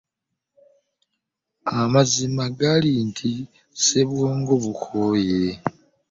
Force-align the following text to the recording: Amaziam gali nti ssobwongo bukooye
Amaziam 1.79 2.37
gali 2.59 2.91
nti 3.09 3.31
ssobwongo 3.77 4.53
bukooye 4.63 5.43